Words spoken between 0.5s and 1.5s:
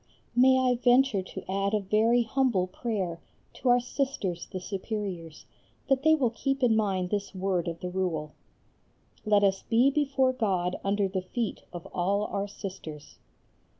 I venture to